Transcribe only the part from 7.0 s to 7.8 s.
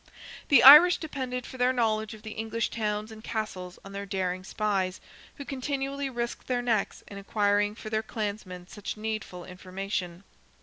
in acquiring